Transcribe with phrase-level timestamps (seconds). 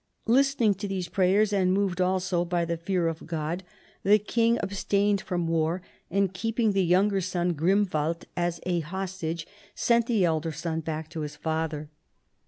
[0.25, 3.63] Listen ing to these prayers, and moved also by the fear of God,
[4.01, 9.45] the king abstained from war; and keeping the younger son Grimwald as a hostage,
[9.75, 11.91] sent the elder son back to his father.